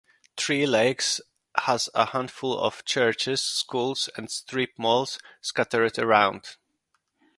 Three 0.35 0.65
Lakes 0.65 1.21
has 1.59 1.87
a 1.93 2.05
handful 2.05 2.57
of 2.59 2.83
churches, 2.85 3.39
schools, 3.43 4.09
and 4.17 4.31
strip 4.31 4.71
malls 4.79 5.19
scattered 5.41 5.99
around. 5.99 6.55